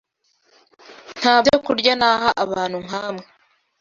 nta 1.19 1.33
byokurya 1.43 1.93
naha 2.01 2.29
abantu 2.43 2.77
nkamwe 2.85 3.25